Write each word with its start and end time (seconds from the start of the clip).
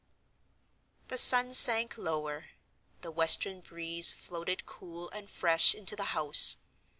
The 1.09 1.17
sun 1.19 1.53
sank 1.53 1.95
lower; 1.95 2.47
the 3.01 3.11
western 3.11 3.59
breeze 3.61 4.11
floated 4.11 4.65
cool 4.65 5.11
and 5.11 5.29
fresh 5.29 5.75
into 5.75 5.95
the 5.95 6.05
house. 6.17 6.57